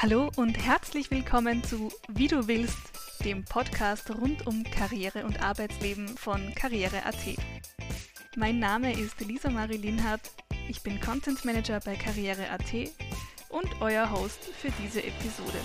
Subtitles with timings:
[0.00, 2.78] Hallo und herzlich willkommen zu Wie du willst,
[3.24, 7.16] dem Podcast rund um Karriere und Arbeitsleben von Karriere.at.
[8.36, 10.30] Mein Name ist Lisa Marie Linhardt,
[10.68, 12.92] ich bin Content Manager bei Karriere.at
[13.48, 15.58] und euer Host für diese Episode.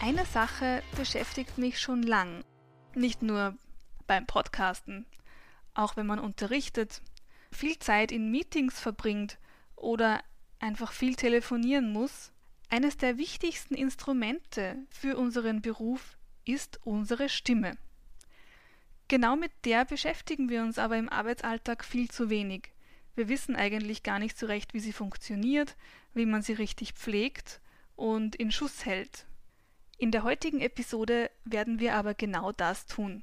[0.00, 2.42] Eine Sache beschäftigt mich schon lang,
[2.96, 3.54] nicht nur
[4.08, 5.06] beim Podcasten,
[5.74, 7.00] auch wenn man unterrichtet,
[7.52, 9.38] viel Zeit in Meetings verbringt
[9.76, 10.20] oder
[10.58, 12.32] einfach viel telefonieren muss,
[12.72, 17.76] eines der wichtigsten Instrumente für unseren Beruf ist unsere Stimme.
[19.08, 22.72] Genau mit der beschäftigen wir uns aber im Arbeitsalltag viel zu wenig.
[23.14, 25.76] Wir wissen eigentlich gar nicht so recht, wie sie funktioniert,
[26.14, 27.60] wie man sie richtig pflegt
[27.94, 29.26] und in Schuss hält.
[29.98, 33.22] In der heutigen Episode werden wir aber genau das tun.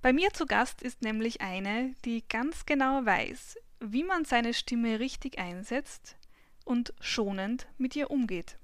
[0.00, 5.00] Bei mir zu Gast ist nämlich eine, die ganz genau weiß, wie man seine Stimme
[5.00, 6.16] richtig einsetzt,
[6.66, 8.58] und schonend mit ihr umgeht.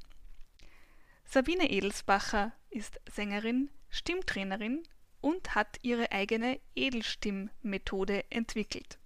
[1.24, 4.82] Sabine Edelsbacher ist Sängerin, Stimmtrainerin
[5.20, 8.98] und hat ihre eigene Edelstimmmethode entwickelt.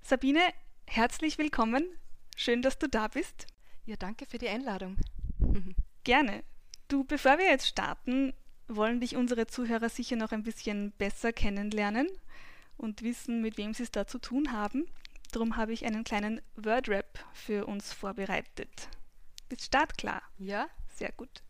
[0.00, 0.40] Sabine,
[0.86, 1.84] herzlich willkommen.
[2.36, 3.46] Schön, dass du da bist.
[3.84, 4.96] Ja, danke für die Einladung.
[6.04, 6.42] Gerne.
[6.88, 8.32] Du, bevor wir jetzt starten,
[8.66, 12.08] wollen dich unsere Zuhörer sicher noch ein bisschen besser kennenlernen
[12.76, 14.86] und wissen, mit wem sie es da zu tun haben.
[15.32, 18.88] Darum habe ich einen kleinen Wordrap für uns vorbereitet.
[19.48, 20.22] Bist startklar?
[20.38, 20.68] Ja.
[20.94, 21.42] Sehr gut.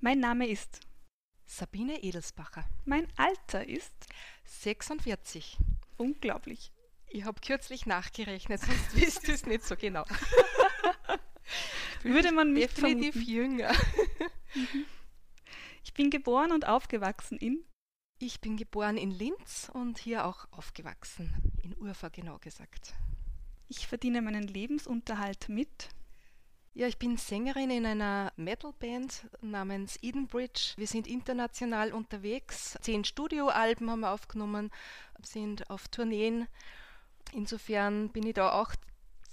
[0.00, 0.80] Mein Name ist
[1.46, 2.64] Sabine Edelsbacher.
[2.84, 3.94] Mein Alter ist
[4.46, 5.58] 46.
[5.96, 6.72] Unglaublich.
[7.06, 10.04] Ich habe kürzlich nachgerechnet, sonst wisst ihr es nicht so genau.
[12.02, 13.30] Würde man mich definitiv vermuten.
[13.32, 13.72] jünger.
[15.84, 17.64] Ich bin geboren und aufgewachsen in
[18.26, 21.30] Ich bin geboren in Linz und hier auch aufgewachsen,
[21.62, 22.94] in Urfa genau gesagt.
[23.68, 25.90] Ich verdiene meinen Lebensunterhalt mit
[26.72, 30.72] Ja, ich bin Sängerin in einer Metalband namens Edenbridge.
[30.78, 32.78] Wir sind international unterwegs.
[32.80, 34.70] Zehn Studioalben haben wir aufgenommen,
[35.22, 36.48] sind auf Tourneen.
[37.34, 38.72] Insofern bin ich da auch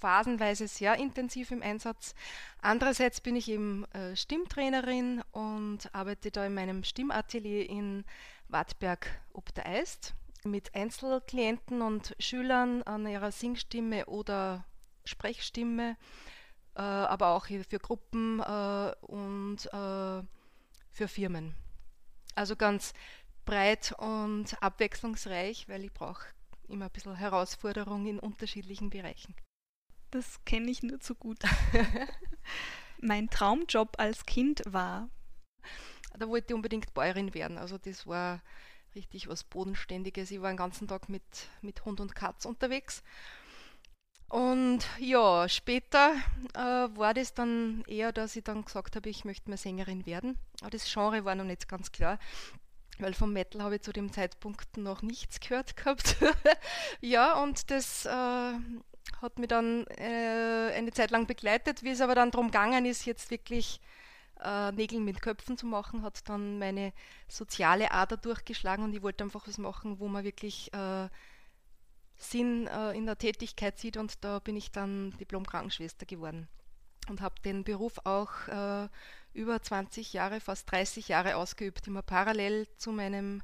[0.02, 2.14] phasenweise sehr intensiv im Einsatz.
[2.62, 8.04] Andererseits bin ich eben äh, Stimmtrainerin und arbeite da in meinem Stimmatelier in
[8.52, 10.14] Wartberg ob der Eist
[10.44, 14.66] mit Einzelklienten und Schülern an ihrer Singstimme oder
[15.06, 15.98] Sprechstimme,
[16.76, 20.24] äh, aber auch für Gruppen äh, und äh,
[20.90, 21.56] für Firmen.
[22.36, 22.94] Also ganz
[23.46, 26.26] breit und abwechslungsreich, weil ich brauche
[26.68, 29.36] immer ein bisschen Herausforderung in unterschiedlichen Bereichen.
[30.12, 31.40] Das kenne ich nur zu gut.
[33.02, 35.10] mein Traumjob als Kind war
[36.18, 37.58] Da wollte ich unbedingt Bäuerin werden.
[37.58, 38.42] Also das war
[38.96, 40.32] richtig was Bodenständiges.
[40.32, 41.24] Ich war den ganzen Tag mit,
[41.62, 43.04] mit Hund und Katz unterwegs.
[44.32, 46.14] Und ja, später
[46.54, 46.60] äh,
[46.98, 50.38] war das dann eher, dass ich dann gesagt habe, ich möchte mal Sängerin werden.
[50.62, 52.18] Aber das Genre war noch nicht ganz klar,
[52.98, 56.16] weil vom Metal habe ich zu dem Zeitpunkt noch nichts gehört gehabt.
[57.02, 58.10] ja, und das äh,
[59.22, 61.84] hat mich dann äh, eine Zeit lang begleitet.
[61.84, 63.82] Wie es aber dann darum gegangen ist, jetzt wirklich
[64.44, 66.94] äh, Nägel mit Köpfen zu machen, hat dann meine
[67.28, 71.10] soziale Ader durchgeschlagen und ich wollte einfach was machen, wo man wirklich äh,
[72.18, 76.48] Sinn äh, in der Tätigkeit sieht und da bin ich dann Diplom-Krankenschwester geworden
[77.10, 78.88] und habe den Beruf auch äh,
[79.34, 83.42] über 20 Jahre, fast 30 Jahre ausgeübt, immer parallel zu meinem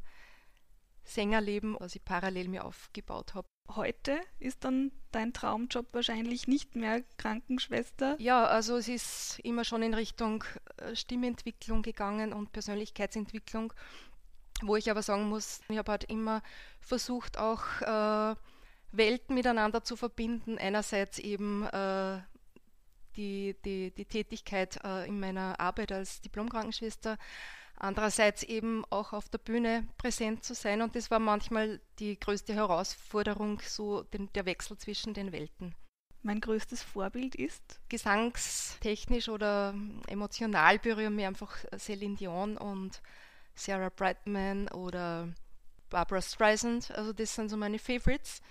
[1.04, 3.48] Sängerleben, was ich parallel mir aufgebaut habe.
[3.76, 8.16] Heute ist dann dein Traumjob wahrscheinlich nicht mehr Krankenschwester.
[8.20, 10.44] Ja, also es ist immer schon in Richtung
[10.78, 13.74] äh, Stimmentwicklung gegangen und Persönlichkeitsentwicklung,
[14.62, 16.42] wo ich aber sagen muss, ich habe halt immer
[16.80, 18.36] versucht, auch äh,
[18.92, 20.58] Welten miteinander zu verbinden.
[20.58, 22.20] Einerseits eben äh,
[23.18, 27.18] die, die, die Tätigkeit äh, in meiner Arbeit als Diplomkrankenschwester,
[27.78, 30.82] andererseits eben auch auf der Bühne präsent zu sein.
[30.82, 35.76] Und das war manchmal die größte Herausforderung, so den, der Wechsel zwischen den Welten.
[36.24, 39.76] Mein größtes Vorbild ist Gesangstechnisch oder
[40.08, 43.02] emotional berühren mir einfach Celine Dion und
[43.56, 45.30] Sarah Brightman oder
[45.90, 46.92] Barbara Streisand.
[46.92, 48.42] Also das sind so meine Favorites.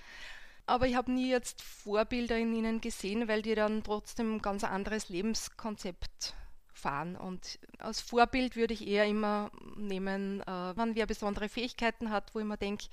[0.65, 4.65] Aber ich habe nie jetzt Vorbilder in ihnen gesehen, weil die dann trotzdem ein ganz
[4.65, 6.35] anderes Lebenskonzept
[6.77, 7.17] fahren.
[7.17, 12.41] Und als Vorbild würde ich eher immer nehmen, äh, wenn wer besondere Fähigkeiten hat, wo
[12.41, 12.87] ich mir denke,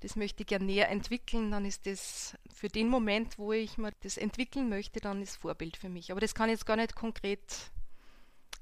[0.00, 3.92] das möchte ich gerne näher entwickeln, dann ist das für den Moment, wo ich mir
[4.02, 6.12] das entwickeln möchte, dann ist Vorbild für mich.
[6.12, 7.40] Aber das kann ich jetzt gar nicht konkret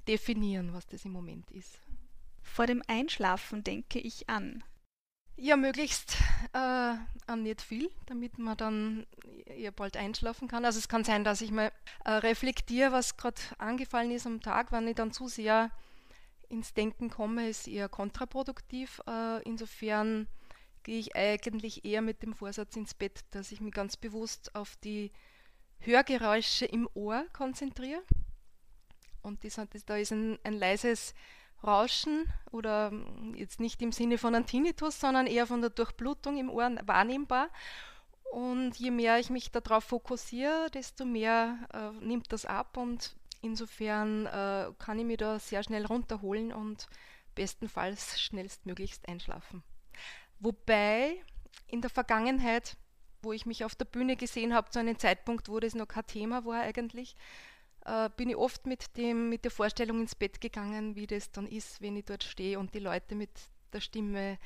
[0.09, 1.79] definieren, was das im Moment ist.
[2.43, 4.65] Vor dem Einschlafen denke ich an.
[5.39, 6.17] Ja, möglichst
[6.55, 6.95] äh,
[7.37, 9.07] nicht viel, damit man dann
[9.45, 10.65] eher bald einschlafen kann.
[10.65, 11.71] Also es kann sein, dass ich mal
[12.07, 14.73] äh, reflektiere, was gerade angefallen ist am Tag.
[14.73, 15.71] Wenn ich dann zu sehr
[16.49, 19.03] ins Denken komme, ist eher kontraproduktiv.
[19.07, 20.27] Äh, insofern
[20.85, 24.77] gehe ich eigentlich eher mit dem Vorsatz ins Bett, dass ich mich ganz bewusst auf
[24.77, 25.13] die
[25.81, 28.03] Hörgeräusche im Ohr konzentriere.
[29.21, 31.13] Und das, das, da ist ein, ein leises
[31.65, 32.93] Rauschen oder
[33.35, 37.49] jetzt nicht im Sinne von einem Tinnitus, sondern eher von der Durchblutung im Ohr wahrnehmbar.
[38.33, 44.27] Und je mehr ich mich darauf fokussiere, desto mehr äh, nimmt das ab und insofern
[44.27, 46.89] äh, kann ich mich da sehr schnell runterholen und
[47.35, 49.63] bestenfalls schnellstmöglichst einschlafen.
[50.41, 51.23] Wobei
[51.69, 52.77] in der Vergangenheit,
[53.23, 56.07] wo ich mich auf der Bühne gesehen habe, zu einem Zeitpunkt, wo das noch kein
[56.07, 57.17] Thema war eigentlich,
[57.87, 61.47] äh, bin ich oft mit, dem, mit der Vorstellung ins Bett gegangen, wie das dann
[61.47, 63.31] ist, wenn ich dort stehe und die Leute mit
[63.73, 64.39] der Stimme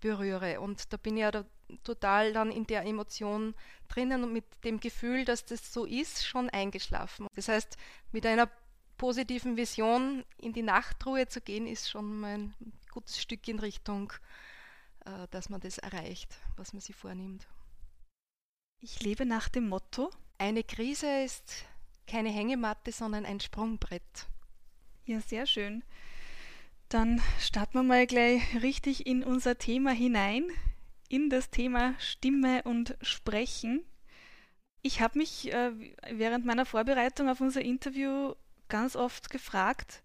[0.00, 0.60] berühre.
[0.60, 1.44] Und da bin ich ja da
[1.84, 3.54] total dann in der Emotion
[3.88, 7.26] drinnen und mit dem Gefühl, dass das so ist, schon eingeschlafen.
[7.34, 7.76] Das heißt,
[8.12, 8.50] mit einer
[8.96, 12.54] positiven Vision in die Nachtruhe zu gehen, ist schon mal ein
[12.90, 14.12] gutes Stück in Richtung,
[15.04, 17.46] äh, dass man das erreicht, was man sich vornimmt.
[18.80, 20.10] Ich lebe nach dem Motto.
[20.38, 21.64] Eine Krise ist
[22.08, 24.26] keine Hängematte, sondern ein Sprungbrett.
[25.04, 25.84] Ja, sehr schön.
[26.88, 30.44] Dann starten wir mal gleich richtig in unser Thema hinein,
[31.08, 33.84] in das Thema Stimme und Sprechen.
[34.82, 35.72] Ich habe mich äh,
[36.10, 38.34] während meiner Vorbereitung auf unser Interview
[38.68, 40.02] ganz oft gefragt,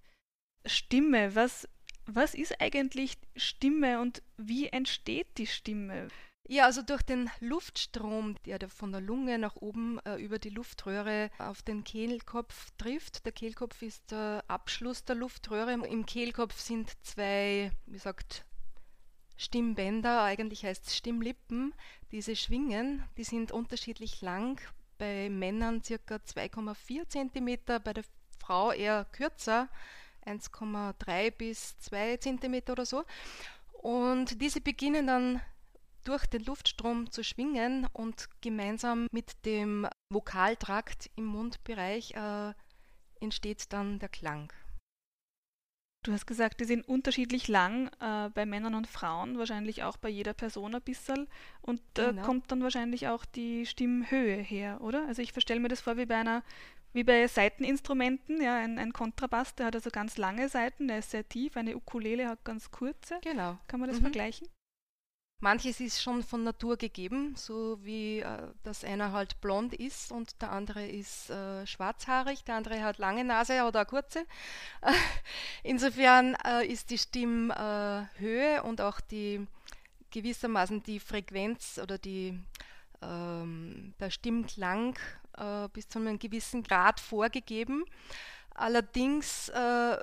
[0.65, 1.67] Stimme, was,
[2.05, 6.09] was ist eigentlich Stimme und wie entsteht die Stimme?
[6.45, 11.31] Ja, also durch den Luftstrom, der von der Lunge nach oben äh, über die Luftröhre
[11.37, 13.25] auf den Kehlkopf trifft.
[13.25, 15.71] Der Kehlkopf ist der Abschluss der Luftröhre.
[15.71, 18.45] Im Kehlkopf sind zwei, wie sagt,
[19.37, 21.73] Stimmbänder, eigentlich heißt es Stimmlippen.
[22.11, 24.59] Diese schwingen, die sind unterschiedlich lang.
[24.97, 26.15] Bei Männern ca.
[26.15, 28.03] 2,4 cm, bei der
[28.39, 29.69] Frau eher kürzer,
[30.25, 33.05] 1,3 bis 2 cm oder so.
[33.81, 35.41] Und diese beginnen dann
[36.03, 42.53] durch den Luftstrom zu schwingen und gemeinsam mit dem Vokaltrakt im Mundbereich äh,
[43.19, 44.51] entsteht dann der Klang.
[46.03, 50.09] Du hast gesagt, die sind unterschiedlich lang äh, bei Männern und Frauen, wahrscheinlich auch bei
[50.09, 51.29] jeder Person ein bisschen.
[51.61, 52.23] Und da genau.
[52.23, 55.07] kommt dann wahrscheinlich auch die Stimmhöhe her, oder?
[55.07, 56.43] Also ich verstelle mir das vor wie bei einer,
[56.91, 61.11] wie bei Saiteninstrumenten, ja, ein, ein Kontrabass, der hat also ganz lange Seiten, der ist
[61.11, 63.19] sehr tief, eine Ukulele hat ganz kurze.
[63.23, 63.57] Genau.
[63.67, 64.03] Kann man das mhm.
[64.03, 64.49] vergleichen?
[65.43, 70.41] Manches ist schon von Natur gegeben, so wie äh, dass einer halt blond ist und
[70.41, 74.25] der andere ist äh, schwarzhaarig, der andere hat lange Nase oder kurze.
[75.63, 79.45] insofern äh, ist die Stimmhöhe und auch die
[80.11, 82.39] gewissermaßen die Frequenz oder die,
[83.01, 84.97] ähm, der Stimmklang
[85.37, 87.83] äh, bis zu einem gewissen Grad vorgegeben.
[88.55, 89.97] Allerdings äh,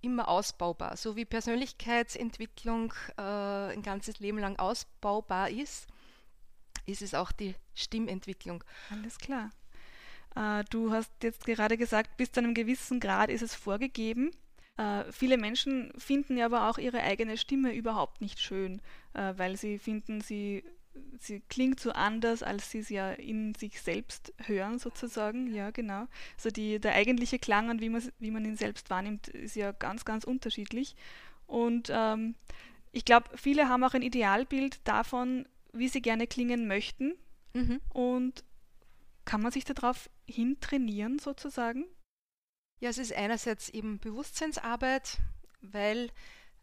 [0.00, 0.96] immer ausbaubar.
[0.96, 5.86] So wie Persönlichkeitsentwicklung äh, ein ganzes Leben lang ausbaubar ist,
[6.86, 8.64] ist es auch die Stimmentwicklung.
[8.90, 9.50] Alles klar.
[10.34, 14.30] Äh, du hast jetzt gerade gesagt, bis zu einem gewissen Grad ist es vorgegeben.
[14.76, 18.80] Äh, viele Menschen finden ja aber auch ihre eigene Stimme überhaupt nicht schön,
[19.14, 20.64] äh, weil sie finden, sie
[21.18, 25.52] sie klingt so anders, als sie es ja in sich selbst hören, sozusagen.
[25.52, 26.06] Ja, genau.
[26.36, 29.72] Also die, der eigentliche Klang und wie man, wie man ihn selbst wahrnimmt, ist ja
[29.72, 30.96] ganz, ganz unterschiedlich.
[31.46, 32.34] Und ähm,
[32.92, 37.14] ich glaube, viele haben auch ein Idealbild davon, wie sie gerne klingen möchten.
[37.54, 37.80] Mhm.
[37.90, 38.44] Und
[39.24, 41.84] kann man sich darauf hintrainieren, sozusagen?
[42.80, 45.18] Ja, es ist einerseits eben Bewusstseinsarbeit,
[45.60, 46.10] weil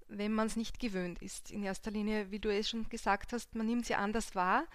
[0.07, 1.51] wenn man es nicht gewöhnt ist.
[1.51, 4.65] In erster Linie, wie du es schon gesagt hast, man nimmt sie anders wahr.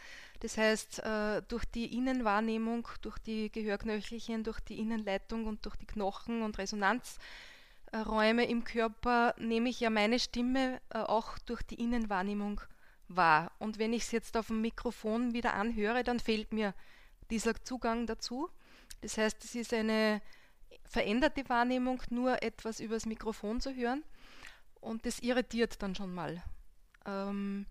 [0.40, 5.86] Das heißt, äh, durch die Innenwahrnehmung, durch die Gehörknöchelchen, durch die Innenleitung und durch die
[5.86, 12.60] Knochen und Resonanzräume im Körper nehme ich ja meine Stimme äh, auch durch die Innenwahrnehmung
[13.08, 13.52] wahr.
[13.58, 16.74] Und wenn ich es jetzt auf dem Mikrofon wieder anhöre, dann fehlt mir
[17.30, 18.48] dieser Zugang dazu.
[19.02, 20.20] Das heißt, es ist eine
[20.84, 24.02] veränderte Wahrnehmung, nur etwas übers Mikrofon zu hören
[24.80, 26.42] und das irritiert dann schon mal.
[27.06, 27.66] Ähm,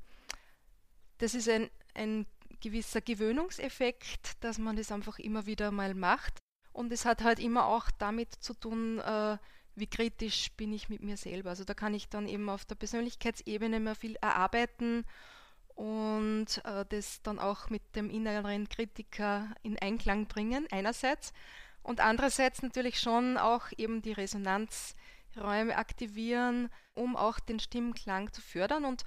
[1.17, 2.25] das ist ein, ein
[2.61, 6.39] gewisser Gewöhnungseffekt, dass man das einfach immer wieder mal macht.
[6.71, 9.37] Und es hat halt immer auch damit zu tun, äh,
[9.75, 11.49] wie kritisch bin ich mit mir selber.
[11.51, 15.05] Also da kann ich dann eben auf der Persönlichkeitsebene mehr viel erarbeiten
[15.75, 21.33] und äh, das dann auch mit dem inneren Kritiker in Einklang bringen, einerseits.
[21.81, 24.95] Und andererseits natürlich schon auch eben die Resonanz
[25.37, 28.85] Räume aktivieren, um auch den Stimmklang zu fördern.
[28.85, 29.03] Und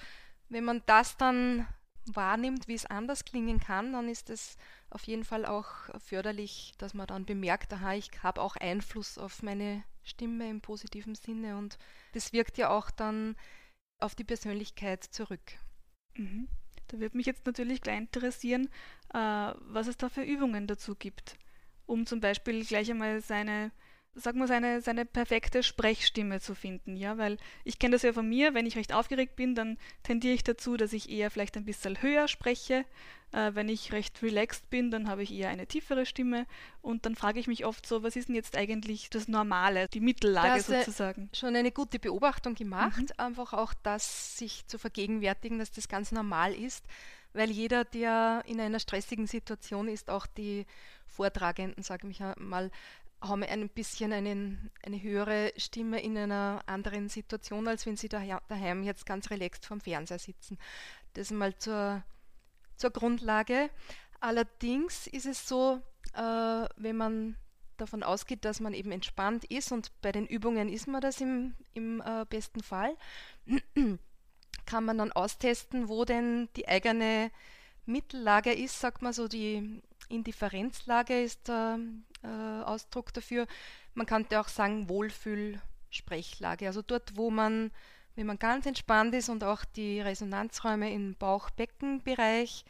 [0.49, 1.67] wenn man das dann
[2.07, 4.57] wahrnimmt, wie es anders klingen kann, dann ist es
[4.91, 5.69] auf jeden Fall auch
[6.01, 11.15] förderlich, dass man dann bemerkt, aha, ich habe auch Einfluss auf meine Stimme im positiven
[11.15, 11.79] Sinne und
[12.13, 13.37] das wirkt ja auch dann
[13.99, 15.59] auf die Persönlichkeit zurück.
[16.15, 16.49] Mhm.
[16.89, 18.69] Da würde mich jetzt natürlich gleich interessieren,
[19.15, 21.37] äh, was es da für Übungen dazu gibt,
[21.87, 23.71] um zum Beispiel gleich einmal seine
[24.15, 28.29] sag mal, seine, seine perfekte Sprechstimme zu finden, ja, weil ich kenne das ja von
[28.29, 31.65] mir, wenn ich recht aufgeregt bin, dann tendiere ich dazu, dass ich eher vielleicht ein
[31.65, 32.85] bisschen höher spreche.
[33.33, 36.47] Äh, wenn ich recht relaxed bin, dann habe ich eher eine tiefere Stimme
[36.83, 40.01] und dann frage ich mich oft so, was ist denn jetzt eigentlich das Normale, die
[40.01, 41.31] Mittellage sozusagen?
[41.33, 43.09] Schon eine gute Beobachtung gemacht, mhm.
[43.17, 46.85] einfach auch das sich zu vergegenwärtigen, dass das ganz normal ist,
[47.33, 50.67] weil jeder, der in einer stressigen Situation ist, auch die
[51.07, 52.71] Vortragenden, sage ich mal,
[53.23, 58.83] haben ein bisschen einen, eine höhere Stimme in einer anderen Situation, als wenn sie daheim
[58.83, 60.59] jetzt ganz relaxed vorm Fernseher sitzen.
[61.15, 62.03] Das mal zur,
[62.77, 63.71] zur Grundlage.
[64.21, 65.81] Allerdings ist es so,
[66.15, 67.37] äh, wenn man
[67.77, 71.55] davon ausgeht, dass man eben entspannt ist und bei den Übungen ist man das im,
[71.75, 72.97] im äh, besten Fall,
[74.67, 77.31] kann man dann austesten, wo denn die eigene
[77.87, 81.79] Mittellage ist, sagt man so, die Indifferenzlage ist der
[82.23, 83.47] äh, Ausdruck dafür.
[83.95, 87.71] Man könnte auch sagen Wohlfühlsprechlage, also dort, wo man,
[88.15, 92.65] wenn man ganz entspannt ist und auch die Resonanzräume im Bauch-Becken-Bereich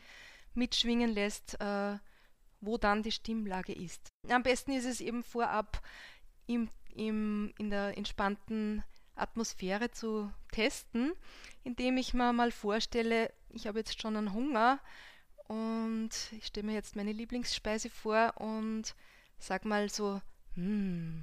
[0.54, 1.98] mitschwingen lässt, äh,
[2.60, 4.08] wo dann die Stimmlage ist.
[4.28, 5.82] Am besten ist es eben vorab
[6.46, 11.12] im, im, in der entspannten Atmosphäre zu testen,
[11.64, 14.80] indem ich mir mal vorstelle, ich habe jetzt schon einen Hunger
[15.48, 18.94] und ich stelle mir jetzt meine Lieblingsspeise vor und
[19.42, 20.20] sag mal so,
[20.54, 21.22] hm,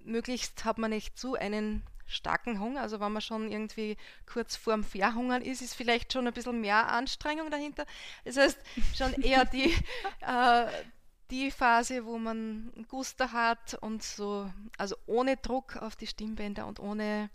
[0.00, 3.96] möglichst hat man nicht zu einen starken Hunger, also wenn man schon irgendwie
[4.26, 7.84] kurz vorm Verhungern ist, ist vielleicht schon ein bisschen mehr Anstrengung dahinter.
[8.24, 8.58] Das heißt,
[8.94, 9.74] schon eher die,
[10.20, 10.66] äh,
[11.30, 16.78] die Phase, wo man Guster hat und so, also ohne Druck auf die Stimmbänder und
[16.78, 17.28] ohne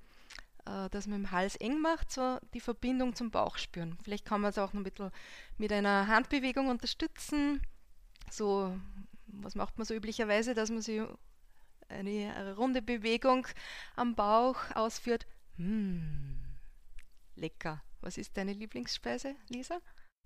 [0.66, 3.98] äh, dass man im Hals eng macht, so die Verbindung zum Bauch spüren.
[4.04, 5.12] Vielleicht kann man es auch noch ein bisschen
[5.58, 7.62] mit einer Handbewegung unterstützen.
[8.30, 8.78] So,
[9.34, 11.02] was macht man so üblicherweise, dass man sich
[11.90, 13.48] eine runde Bewegung
[13.96, 15.28] am Bauch ausführt.
[15.58, 16.40] Hm,
[17.36, 17.84] lecker.
[18.02, 19.80] Was ist deine Lieblingsspeise, Lisa?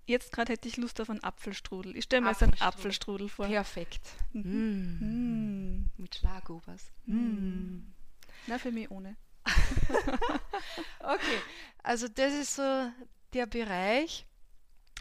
[0.06, 1.96] Jetzt gerade hätte ich Lust auf einen Apfelstrudel.
[1.96, 3.46] Ich stelle mir jetzt einen Apfelstrudel vor.
[3.46, 4.08] Perfekt.
[4.32, 4.98] Mhm.
[5.00, 5.90] Mm.
[5.96, 6.92] Mit Schlagobers.
[7.06, 7.80] Mm.
[8.46, 9.16] Na, für mich ohne.
[11.00, 11.38] okay,
[11.82, 12.90] also das ist so
[13.32, 14.26] der Bereich,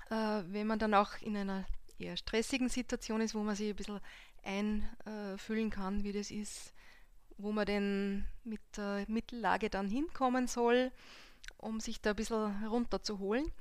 [0.09, 1.65] äh, wenn man dann auch in einer
[1.97, 3.99] eher stressigen Situation ist, wo man sich ein bisschen
[4.43, 6.73] einfühlen kann, wie das ist,
[7.37, 10.91] wo man denn mit der Mittellage dann hinkommen soll,
[11.57, 13.51] um sich da ein bisschen runterzuholen.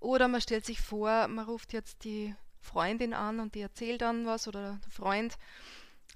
[0.00, 4.26] Oder man stellt sich vor, man ruft jetzt die Freundin an und die erzählt dann
[4.26, 5.38] was oder der Freund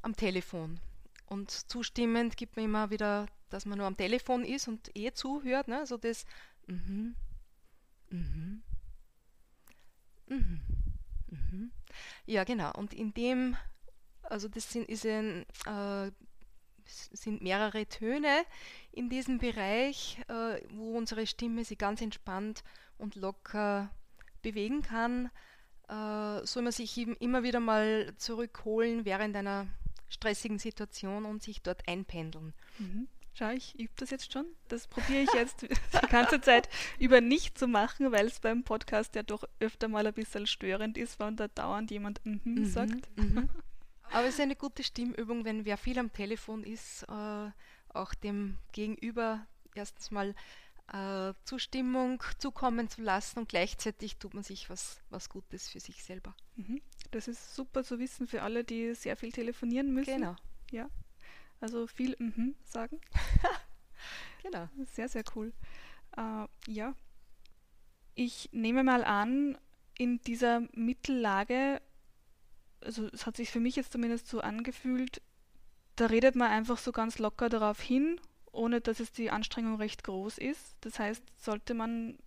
[0.03, 0.81] am Telefon.
[1.27, 5.69] Und zustimmend gibt man immer wieder dass man nur am Telefon ist und eh zuhört,
[5.69, 5.87] ne?
[5.87, 6.25] so das
[6.67, 7.15] mhm,
[8.11, 8.63] mhm,
[10.29, 10.61] mhm,
[11.31, 11.71] mhm.
[12.27, 12.73] Ja, genau.
[12.73, 13.57] Und in dem,
[14.23, 16.11] also das sind, ist ein, äh,
[16.85, 18.45] sind mehrere Töne
[18.93, 22.63] in diesem Bereich, äh, wo unsere Stimme sich ganz entspannt
[22.99, 23.91] und locker
[24.43, 25.31] bewegen kann.
[25.89, 29.67] Äh, soll man sich immer wieder mal zurückholen während einer
[30.09, 32.55] stressigen Situation und sich dort einpendeln.
[32.79, 33.09] Mhm.
[33.39, 34.47] Schau, ich übe das jetzt schon.
[34.69, 39.15] Das probiere ich jetzt die ganze Zeit über nicht zu machen, weil es beim Podcast
[39.15, 42.65] ja doch öfter mal ein bisschen störend ist, wenn da dauernd jemand mm -hmm mhm,
[42.65, 43.19] sagt.
[43.19, 43.51] Mhm.
[44.11, 47.51] Aber es ist eine gute Stimmübung, wenn wer viel am Telefon ist, äh,
[47.93, 50.35] auch dem Gegenüber erstens mal
[50.93, 56.03] äh, Zustimmung zukommen zu lassen und gleichzeitig tut man sich was, was Gutes für sich
[56.03, 56.35] selber.
[56.55, 56.81] Mhm.
[57.11, 60.21] Das ist super zu wissen für alle, die sehr viel telefonieren müssen.
[60.21, 60.37] Genau.
[60.71, 60.89] Ja,
[61.61, 63.01] also viel mhm sagen.
[64.43, 64.69] genau.
[64.93, 65.53] Sehr, sehr cool.
[66.17, 66.95] Äh, ja.
[68.15, 69.59] Ich nehme mal an,
[69.99, 71.81] in dieser Mittellage,
[72.81, 75.23] also es hat sich für mich jetzt zumindest so angefühlt,
[75.97, 78.21] da redet man einfach so ganz locker darauf hin,
[78.53, 80.77] ohne dass es die Anstrengung recht groß ist.
[80.81, 82.19] Das heißt, sollte man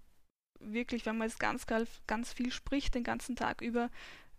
[0.59, 1.65] wirklich, wenn man jetzt ganz,
[2.07, 3.89] ganz viel spricht, den ganzen Tag über,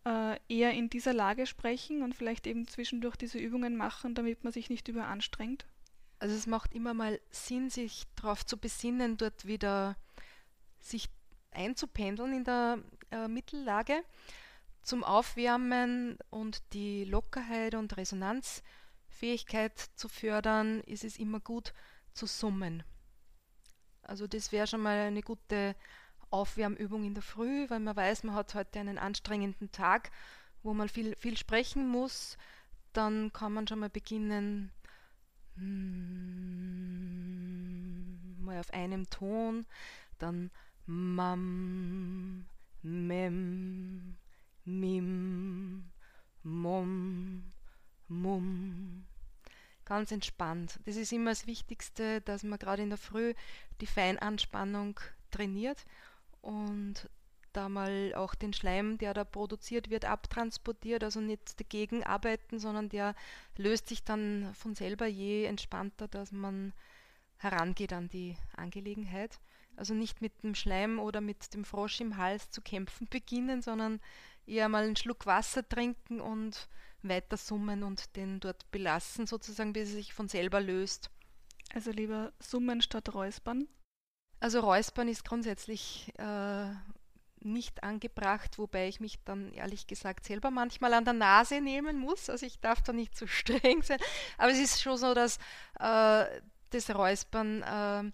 [0.04, 4.70] eher in dieser Lage sprechen und vielleicht eben zwischendurch diese Übungen machen, damit man sich
[4.70, 5.66] nicht überanstrengt?
[6.18, 9.96] Also es macht immer mal Sinn, sich darauf zu besinnen, dort wieder
[10.80, 11.08] sich
[11.50, 12.78] einzupendeln in der
[13.10, 14.04] äh, Mittellage.
[14.82, 21.72] Zum Aufwärmen und die Lockerheit und Resonanzfähigkeit zu fördern, ist es immer gut
[22.12, 22.82] zu summen.
[24.02, 25.76] Also das wäre schon mal eine gute
[26.30, 30.10] Aufwärmübung in der Früh, weil man weiß, man hat heute einen anstrengenden Tag,
[30.62, 32.38] wo man viel, viel sprechen muss.
[32.92, 34.70] Dann kann man schon mal beginnen,
[35.56, 35.64] mm,
[38.44, 39.66] mal auf einem Ton,
[40.18, 40.50] dann
[40.86, 42.46] Mam,
[42.82, 44.16] Mem,
[44.64, 45.90] Mim,
[46.42, 47.52] Mom,
[48.08, 49.06] Mum.
[49.84, 50.78] Ganz entspannt.
[50.84, 53.34] Das ist immer das Wichtigste, dass man gerade in der Früh
[53.80, 54.98] die Feinanspannung
[55.30, 55.84] trainiert
[56.40, 57.08] und
[57.52, 62.88] da mal auch den Schleim, der da produziert wird, abtransportiert, also nicht dagegen arbeiten, sondern
[62.88, 63.14] der
[63.56, 66.72] löst sich dann von selber je entspannter, dass man
[67.38, 69.40] herangeht an die Angelegenheit.
[69.76, 74.00] Also nicht mit dem Schleim oder mit dem Frosch im Hals zu kämpfen beginnen, sondern
[74.46, 76.68] eher mal einen Schluck Wasser trinken und
[77.02, 81.10] weiter summen und den dort belassen, sozusagen, bis er sich von selber löst.
[81.72, 83.68] Also lieber summen statt räuspern?
[84.40, 86.70] Also räuspern ist grundsätzlich äh,
[87.42, 92.30] nicht angebracht, wobei ich mich dann ehrlich gesagt selber manchmal an der Nase nehmen muss.
[92.30, 93.98] Also ich darf da nicht zu so streng sein.
[94.38, 95.36] Aber es ist schon so, dass
[95.78, 98.12] äh, das Räuspern äh,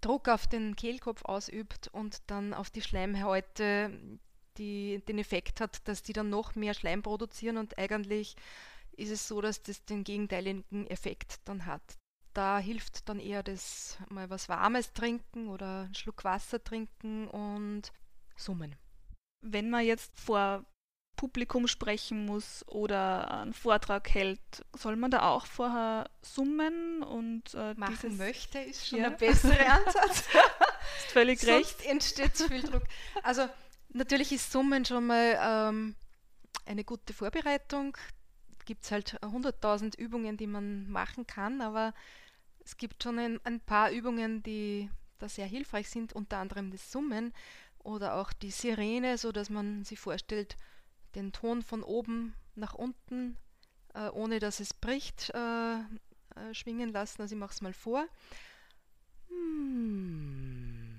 [0.00, 4.18] Druck auf den Kehlkopf ausübt und dann auf die Schleimhäute
[4.56, 8.36] die, den Effekt hat, dass die dann noch mehr Schleim produzieren und eigentlich
[8.96, 11.82] ist es so, dass das den gegenteiligen Effekt dann hat.
[12.38, 17.90] Da hilft dann eher das mal was Warmes trinken oder einen Schluck Wasser trinken und
[18.36, 18.76] summen.
[19.40, 20.64] Wenn man jetzt vor
[21.16, 24.38] Publikum sprechen muss oder einen Vortrag hält,
[24.72, 29.10] soll man da auch vorher summen und äh, machen dieses, möchte, ist schon ja.
[29.10, 30.28] der bessere Ansatz.
[30.28, 31.90] ist völlig Sonst recht.
[31.90, 32.84] entsteht zu viel Druck.
[33.24, 33.48] Also
[33.88, 35.96] natürlich ist Summen schon mal ähm,
[36.66, 37.96] eine gute Vorbereitung.
[38.64, 41.94] Gibt es halt 100.000 Übungen, die man machen kann, aber
[42.68, 46.92] es gibt schon ein, ein paar Übungen, die da sehr hilfreich sind, unter anderem das
[46.92, 47.32] Summen
[47.78, 50.58] oder auch die Sirene, so dass man sich vorstellt,
[51.14, 53.38] den Ton von oben nach unten,
[53.94, 55.82] äh, ohne dass es bricht, äh, äh,
[56.52, 57.22] schwingen lassen.
[57.22, 58.06] Also ich mache es mal vor.
[59.28, 60.98] Hmm.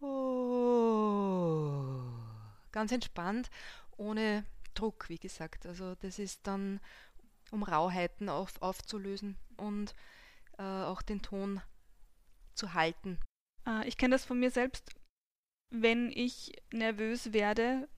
[0.00, 0.88] Oh.
[2.72, 3.50] Ganz entspannt,
[3.98, 5.66] ohne Druck, wie gesagt.
[5.66, 6.80] Also das ist dann,
[7.50, 9.94] um Rauheiten auf, aufzulösen und
[10.58, 11.60] äh, auch den Ton
[12.54, 13.18] zu halten.
[13.66, 14.90] Äh, ich kenne das von mir selbst.
[15.70, 17.88] Wenn ich nervös werde,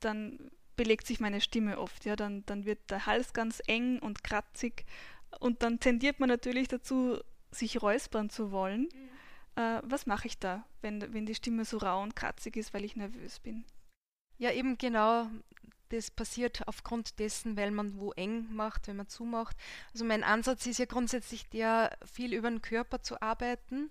[0.00, 2.04] dann belegt sich meine Stimme oft.
[2.04, 4.86] Ja, dann, dann wird der Hals ganz eng und kratzig
[5.38, 7.18] und dann tendiert man natürlich dazu,
[7.50, 8.88] sich räuspern zu wollen.
[8.92, 9.62] Mhm.
[9.62, 12.84] Äh, was mache ich da, wenn, wenn die Stimme so rau und kratzig ist, weil
[12.84, 13.64] ich nervös bin?
[14.38, 15.28] Ja, eben genau.
[15.90, 19.56] Das passiert aufgrund dessen, weil man wo eng macht, wenn man zumacht.
[19.92, 23.90] Also mein Ansatz ist ja grundsätzlich der, viel über den Körper zu arbeiten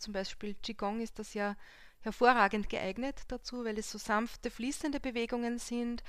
[0.00, 1.56] zum Beispiel Qigong ist das ja
[2.00, 6.02] hervorragend geeignet dazu, weil es so sanfte, fließende Bewegungen sind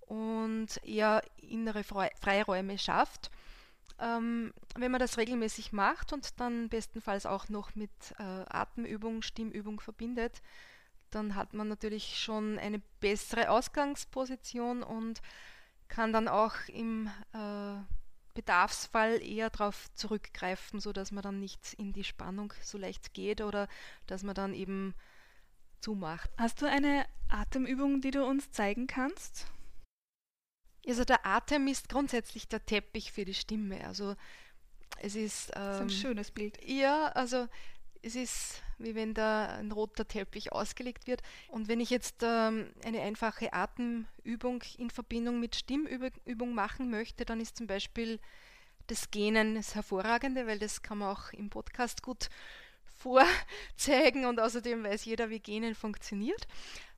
[0.00, 3.30] und eher innere Freiräume schafft.
[3.98, 9.80] Ähm, wenn man das regelmäßig macht und dann bestenfalls auch noch mit äh, Atemübung, Stimmübung
[9.80, 10.42] verbindet,
[11.10, 15.20] dann hat man natürlich schon eine bessere Ausgangsposition und
[15.88, 17.76] kann dann auch im äh,
[18.34, 23.68] Bedarfsfall eher darauf zurückgreifen, sodass man dann nicht in die Spannung so leicht geht oder
[24.06, 24.94] dass man dann eben
[25.80, 26.30] zumacht.
[26.36, 29.46] Hast du eine Atemübung, die du uns zeigen kannst?
[30.86, 33.86] Also der Atem ist grundsätzlich der Teppich für die Stimme.
[33.86, 34.16] Also
[34.98, 36.58] es ist, ähm, das ist ein ähm, schönes Bild.
[36.64, 37.48] Ja, also
[38.02, 41.22] es ist wie wenn da ein roter Teppich ausgelegt wird.
[41.48, 47.40] Und wenn ich jetzt ähm, eine einfache Atemübung in Verbindung mit Stimmübung machen möchte, dann
[47.40, 48.18] ist zum Beispiel
[48.86, 52.28] das Gähnen das Hervorragende, weil das kann man auch im Podcast gut
[52.98, 56.46] vorzeigen und außerdem weiß jeder, wie Gähnen funktioniert.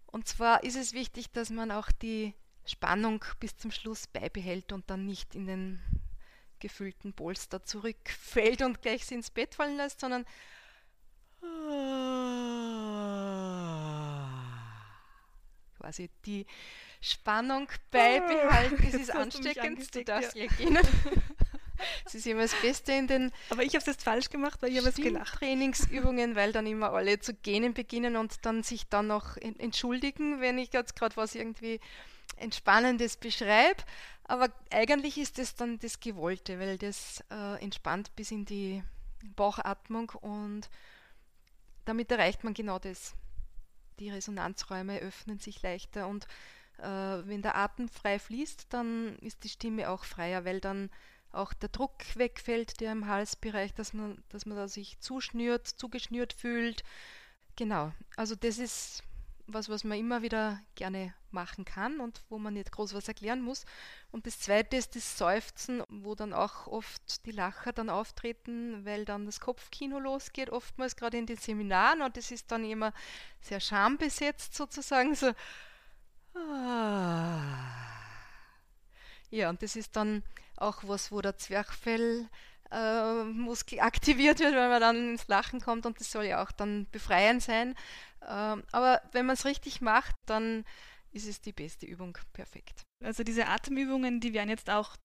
[0.07, 4.89] Und zwar ist es wichtig, dass man auch die Spannung bis zum Schluss beibehält und
[4.91, 5.81] dann nicht in den
[6.61, 10.25] gefüllten Polster zurückfällt und gleich ins Bett fallen lässt, sondern
[15.93, 16.47] quasi die
[17.01, 18.83] Spannung beibehalten.
[18.87, 20.47] Es ist ansteckend, du darfst ja.
[20.47, 20.79] gehen.
[22.05, 24.71] Es ist immer das Beste in den Aber ich habe es jetzt falsch gemacht, weil
[24.71, 25.39] ich habe es gelacht.
[25.39, 30.59] Trainingsübungen, weil dann immer alle zu gähnen beginnen und dann sich dann noch entschuldigen, wenn
[30.59, 31.81] ich jetzt gerade was irgendwie
[32.37, 33.83] Entspannendes beschreibe.
[34.23, 38.85] Aber eigentlich ist es dann das Gewollte, weil das äh, entspannt bis in die
[39.35, 40.71] Bauchatmung und
[41.85, 43.15] damit erreicht man genau das.
[43.99, 46.27] Die Resonanzräume öffnen sich leichter und
[46.79, 50.91] äh, wenn der Atem frei fließt, dann ist die Stimme auch freier, weil dann
[51.31, 56.33] auch der Druck wegfällt, der im Halsbereich, dass man, dass man da sich zuschnürt, zugeschnürt
[56.33, 56.85] fühlt.
[57.57, 59.03] Genau, also das ist
[59.47, 63.41] was, was man immer wieder gerne machen kann und wo man nicht groß was erklären
[63.41, 63.65] muss.
[64.11, 69.05] Und das zweite ist das Seufzen, wo dann auch oft die Lacher dann auftreten, weil
[69.05, 72.93] dann das Kopfkino losgeht, oftmals gerade in den Seminaren und das ist dann immer
[73.41, 75.33] sehr schambesetzt sozusagen, so.
[76.35, 77.51] Ah.
[79.31, 80.23] Ja, und das ist dann
[80.57, 82.29] auch was, wo der Zwerchfell
[82.73, 86.53] äh, Muskel aktiviert wird, wenn man dann ins Lachen kommt und das soll ja auch
[86.53, 87.75] dann befreiend sein.
[88.27, 90.65] Ähm, aber wenn man es richtig macht, dann
[91.13, 92.83] ist es die beste Übung perfekt.
[93.03, 94.97] Also diese Atemübungen, die werden jetzt auch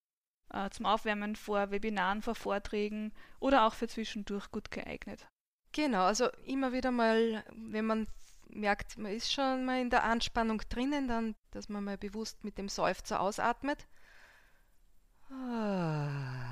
[0.53, 5.27] äh, zum Aufwärmen vor Webinaren, vor Vorträgen oder auch für zwischendurch gut geeignet.
[5.73, 8.08] Genau, also immer wieder mal, wenn man
[8.49, 12.58] merkt, man ist schon mal in der Anspannung drinnen, dann, dass man mal bewusst mit
[12.58, 13.86] dem Seufzer ausatmet.
[15.30, 16.46] Ah.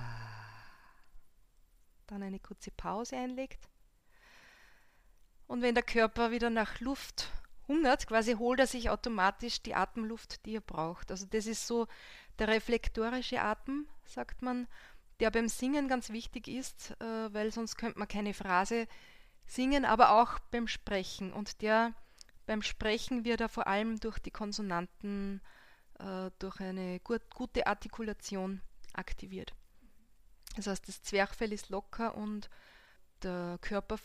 [2.08, 3.68] Dann eine kurze Pause einlegt.
[5.48, 7.32] Und wenn der Körper wieder nach Luft
[7.68, 11.12] hungert, quasi holt er sich automatisch die Atemluft, die er braucht.
[11.12, 11.88] Also das ist so
[12.40, 14.68] der reflektorische Atem, sagt man,
[15.20, 18.88] der beim Singen ganz wichtig ist, äh, weil sonst könnte man keine Phrase
[19.46, 21.32] singen, aber auch beim Sprechen.
[21.32, 21.94] Und der
[22.46, 25.42] beim Sprechen wird er vor allem durch die Konsonanten,
[26.00, 28.62] äh, durch eine gut, gute Artikulation
[28.94, 29.54] aktiviert.
[30.56, 32.50] Das heißt, das Zwerchfell ist locker und
[33.24, 33.98] der Körper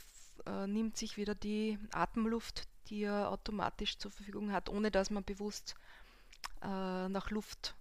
[0.47, 5.25] äh, nimmt sich wieder die Atemluft, die er automatisch zur Verfügung hat, ohne dass man
[5.25, 5.75] bewusst
[6.63, 7.75] äh, nach Luft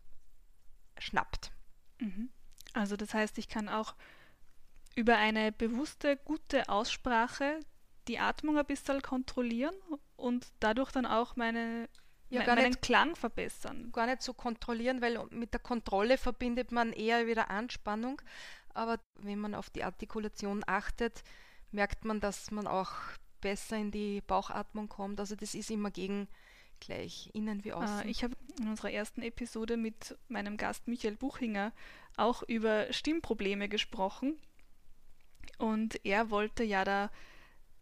[0.98, 1.52] schnappt.
[2.00, 2.30] Mhm.
[2.74, 3.96] Also das heißt, ich kann auch
[4.96, 7.60] über eine bewusste, gute Aussprache
[8.08, 9.76] die Atmung ein bisschen kontrollieren
[10.16, 11.88] und dadurch dann auch meine,
[12.30, 13.92] ja, me meinen nicht, Klang verbessern.
[13.92, 18.22] Gar nicht so kontrollieren, weil mit der Kontrolle verbindet man eher wieder Anspannung.
[18.74, 21.24] Aber wenn man auf die Artikulation achtet,
[21.72, 22.92] merkt man, dass man auch
[23.42, 25.20] besser in die Bauchatmung kommt.
[25.20, 26.28] Also das ist immer gegen
[26.80, 28.08] gleich innen wie außen.
[28.08, 31.74] ich habe in unserer ersten Episode mit meinem Gast Michael Buchinger
[32.16, 34.38] auch über Stimmprobleme gesprochen.
[35.58, 37.12] Und er wollte ja da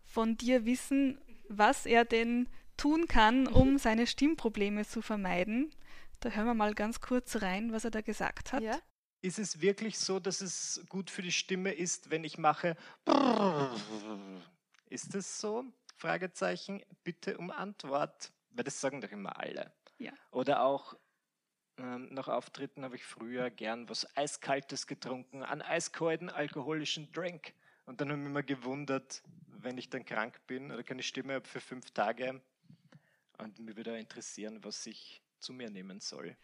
[0.04, 5.72] von dir wissen, was er denn tun kann, um seine Stimmprobleme zu vermeiden.
[6.20, 8.64] Da hören wir mal ganz kurz rein, was er da gesagt hat.
[8.64, 8.80] Ja?
[9.22, 12.78] Ist es wirklich so, dass es gut für die Stimme ist, wenn ich mache?
[14.90, 15.66] Ist es so?
[15.96, 16.84] Fragezeichen.
[17.04, 19.72] Bitte um Antwort, weil das sagen doch immer alle.
[19.98, 20.14] Ja.
[20.32, 20.96] Oder auch
[21.78, 27.54] ähm, nach Auftritten habe ich früher gern was Eiskaltes getrunken, einen eiskalten alkoholischen Drink.
[27.86, 31.36] Und dann habe ich mich immer gewundert, wenn ich dann krank bin oder keine Stimme
[31.36, 32.42] habe für fünf Tage.
[33.38, 36.36] Und mir würde interessieren, was ich zu mir nehmen soll.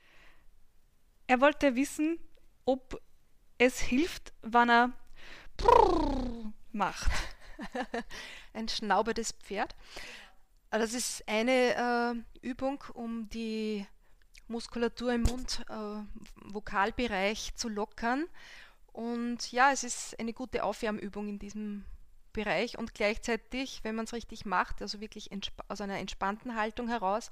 [1.28, 2.20] Er wollte wissen,
[2.66, 3.02] ob
[3.58, 4.92] es hilft, wenn er
[6.72, 7.12] macht.
[8.54, 9.76] Ein schnaubertes Pferd.
[10.70, 13.86] Das ist eine äh, Übung, um die
[14.48, 16.04] Muskulatur im Mund, äh,
[16.52, 18.26] Vokalbereich zu lockern.
[18.92, 21.86] Und ja, es ist eine gute Aufwärmübung in diesem
[22.32, 25.30] Bereich und gleichzeitig, wenn man es richtig macht, also wirklich
[25.68, 27.30] aus einer entspannten Haltung heraus,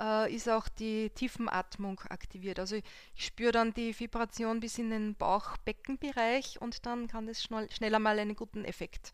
[0.00, 2.58] äh, ist auch die Tiefenatmung aktiviert.
[2.58, 2.84] Also ich,
[3.14, 7.98] ich spüre dann die Vibration bis in den Bauchbeckenbereich und dann kann das schnell, schneller
[7.98, 9.12] mal einen guten Effekt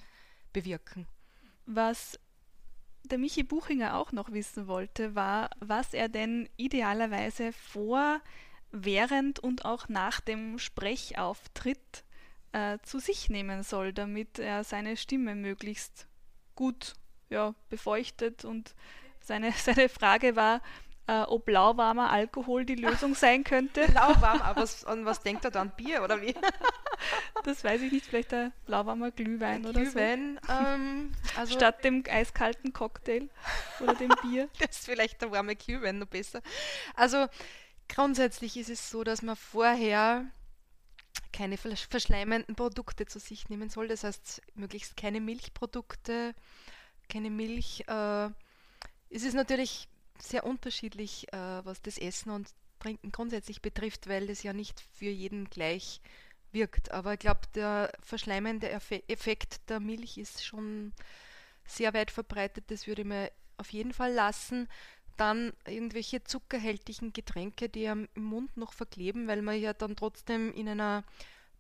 [0.53, 1.07] bewirken.
[1.67, 2.19] Was
[3.05, 8.21] der Michi Buchinger auch noch wissen wollte, war, was er denn idealerweise vor,
[8.71, 12.05] während und auch nach dem Sprechauftritt
[12.53, 16.09] äh, zu sich nehmen soll, damit er seine Stimme möglichst
[16.55, 16.95] gut
[17.31, 18.75] ja, befeuchtet und
[19.27, 20.63] seine, seine Frage war,
[21.09, 23.87] äh, ob lauwarmer Alkohol die Lösung sein könnte.
[23.95, 25.71] Lauwarm, aber was, an was denkt er dann?
[25.71, 26.35] Bier oder wie?
[27.45, 30.53] das weiß ich nicht, vielleicht ein lauwarmer Glühwein ein oder Glühwein, so.
[30.53, 33.29] Ähm, also Statt dem eiskalten Cocktail
[33.81, 34.49] oder dem Bier.
[34.59, 36.41] das ist vielleicht der warme Glühwein noch besser.
[36.95, 37.27] Also
[37.89, 40.25] grundsätzlich ist es so, dass man vorher
[41.33, 43.89] keine verschleimenden Produkte zu sich nehmen soll.
[43.89, 46.35] Das heißt, möglichst keine Milchprodukte,
[47.09, 47.85] keine Milch.
[47.87, 48.31] Äh,
[49.11, 49.89] es ist natürlich
[50.19, 55.09] sehr unterschiedlich, äh, was das Essen und Trinken grundsätzlich betrifft, weil das ja nicht für
[55.09, 56.01] jeden gleich
[56.53, 56.91] wirkt.
[56.91, 60.93] Aber ich glaube, der verschleimende Effekt der Milch ist schon
[61.65, 62.65] sehr weit verbreitet.
[62.69, 64.69] Das würde ich mir auf jeden Fall lassen.
[65.17, 70.69] Dann irgendwelche zuckerhältigen Getränke, die am Mund noch verkleben, weil man ja dann trotzdem in
[70.69, 71.05] einer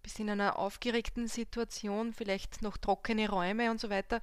[0.03, 4.21] bis in einer aufgeregten Situation, vielleicht noch trockene Räume und so weiter,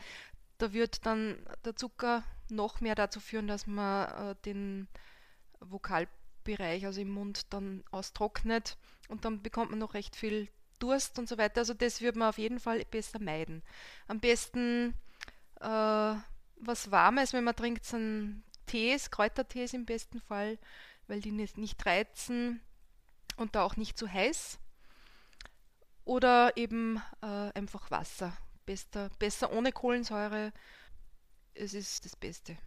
[0.58, 2.24] da wird dann der Zucker
[2.56, 4.88] noch mehr dazu führen, dass man äh, den
[5.60, 11.30] Vokalbereich, also im Mund, dann austrocknet und dann bekommt man noch recht viel Durst und
[11.30, 11.62] so weiter.
[11.62, 13.64] Also das würde man auf jeden Fall besser meiden.
[14.08, 14.94] Am besten
[15.62, 16.16] äh,
[16.66, 20.58] was Warmes, wenn man trinkt, sind Tees, Kräutertees im besten Fall,
[21.08, 22.62] weil die nicht, nicht reizen
[23.38, 24.60] und da auch nicht zu heiß.
[26.06, 28.36] Oder eben äh, einfach Wasser.
[28.66, 30.54] Bester, besser ohne Kohlensäure.
[31.54, 32.58] Es ist das Beste.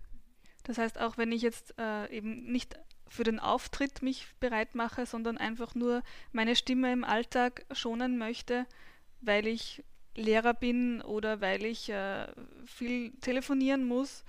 [0.65, 5.07] Das heißt, auch wenn ich jetzt äh, eben nicht für den Auftritt mich bereit mache,
[5.07, 8.67] sondern einfach nur meine Stimme im Alltag schonen möchte,
[9.21, 9.85] weil ich
[10.17, 12.27] Lehrer bin oder weil ich äh,
[12.65, 14.25] viel telefonieren muss,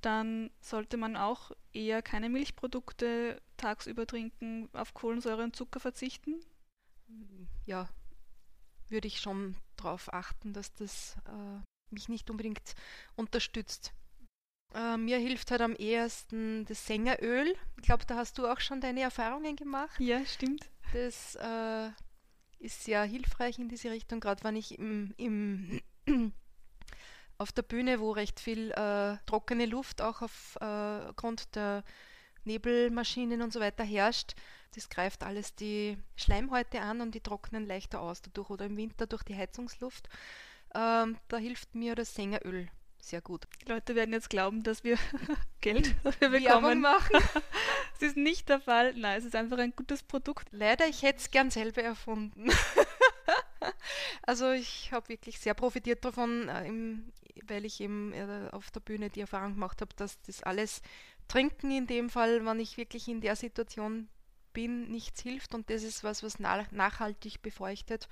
[0.00, 6.40] dann sollte man auch eher keine Milchprodukte tagsüber trinken, auf Kohlensäure und Zucker verzichten?
[7.66, 7.88] Ja,
[8.88, 12.74] würde ich schon darauf achten, dass das äh, mich nicht unbedingt
[13.16, 13.92] unterstützt.
[14.74, 17.54] Äh, mir hilft halt am ehesten das Sängeröl.
[17.76, 19.98] Ich glaube, da hast du auch schon deine Erfahrungen gemacht.
[20.00, 20.68] Ja, stimmt.
[20.92, 21.90] Das äh,
[22.58, 25.82] ist sehr hilfreich in diese Richtung, gerade wenn ich im, im
[27.38, 31.84] auf der Bühne, wo recht viel äh, trockene Luft auch aufgrund äh, der
[32.44, 34.34] Nebelmaschinen und so weiter herrscht.
[34.74, 39.06] Das greift alles die Schleimhäute an und die trocknen leichter aus dadurch oder im Winter
[39.06, 40.08] durch die Heizungsluft.
[40.74, 42.68] Ähm, da hilft mir das Sängeröl
[43.02, 43.46] sehr gut.
[43.60, 44.96] Die Leute werden jetzt glauben, dass wir
[45.60, 46.80] Geld dafür bekommen.
[46.80, 47.16] machen.
[47.94, 48.94] Es ist nicht der Fall.
[48.94, 50.48] Nein, es ist einfach ein gutes Produkt.
[50.50, 52.50] Leider, ich hätte es gern selber erfunden.
[54.22, 59.08] also ich habe wirklich sehr profitiert davon, äh, weil ich eben äh, auf der Bühne
[59.08, 60.82] die Erfahrung gemacht habe, dass das alles
[61.28, 64.08] Trinken in dem Fall, wenn ich wirklich in der Situation
[64.52, 68.08] bin, nichts hilft und das ist was, was nachhaltig befeuchtet.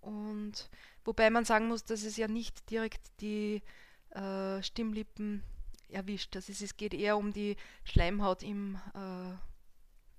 [0.00, 0.70] Und
[1.04, 3.62] wobei man sagen muss, dass es ja nicht direkt die
[4.10, 5.42] äh, Stimmlippen
[5.88, 6.36] erwischt.
[6.36, 9.34] Also es geht eher um die Schleimhaut im äh,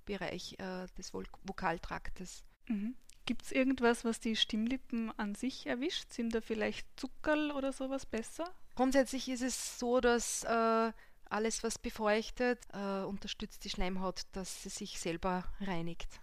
[0.04, 2.44] Bereich äh, des Vok Vokaltraktes.
[2.68, 2.94] Mhm.
[3.24, 6.12] Gibt es irgendwas, was die Stimmlippen an sich erwischt?
[6.12, 8.52] Sind da vielleicht Zuckerl oder sowas besser?
[8.74, 10.92] Grundsätzlich ist es so, dass äh,
[11.32, 16.20] alles, was befeuchtet, äh, unterstützt die Schleimhaut, dass sie sich selber reinigt.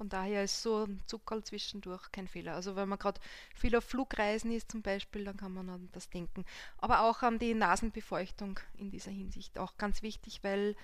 [0.00, 2.54] Von daher ist so ein Zuckerl zwischendurch kein Fehler.
[2.54, 3.20] Also wenn man gerade
[3.54, 6.46] viel auf Flugreisen ist zum Beispiel, dann kann man an das denken.
[6.78, 10.74] Aber auch an die Nasenbefeuchtung in dieser Hinsicht auch ganz wichtig, weil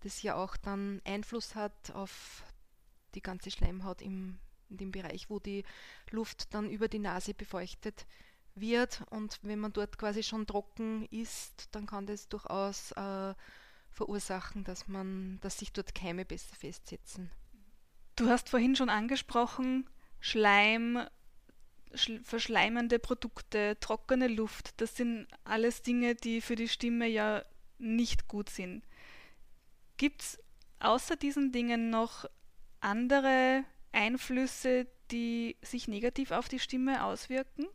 [0.00, 2.42] das ja auch dann Einfluss hat auf
[3.14, 5.62] die ganze Schleimhaut im, in dem Bereich, wo die
[6.10, 8.06] Luft dann über die Nase befeuchtet
[8.56, 9.04] wird.
[9.10, 13.34] Und wenn man dort quasi schon trocken ist, dann kann das durchaus äh,
[13.92, 17.30] verursachen, dass man, dass sich dort Keime besser festsetzen.
[18.16, 19.88] Du hast vorhin schon angesprochen,
[20.20, 21.06] Schleim,
[22.22, 27.44] verschleimende Produkte, trockene Luft, das sind alles Dinge, die für die Stimme ja
[27.78, 28.84] nicht gut sind.
[29.96, 30.38] Gibt es
[30.80, 32.24] außer diesen Dingen noch
[32.80, 37.66] andere Einflüsse, die sich negativ auf die Stimme auswirken?